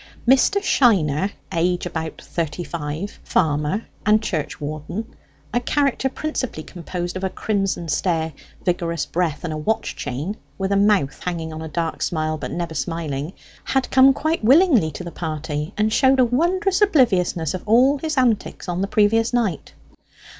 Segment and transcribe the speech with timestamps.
[0.27, 0.59] Mr.
[0.63, 5.13] Shiner, age about thirty five, farmer and church warden,
[5.53, 8.33] a character principally composed of a crimson stare,
[8.65, 12.49] vigorous breath, and a watch chain, with a mouth hanging on a dark smile but
[12.49, 13.33] never smiling,
[13.63, 18.17] had come quite willingly to the party, and showed a wondrous obliviousness of all his
[18.17, 19.73] antics on the previous night.